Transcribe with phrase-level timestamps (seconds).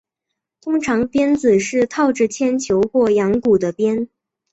[0.61, 4.09] 通常鞭子是套着铅球或羊骨的鞭。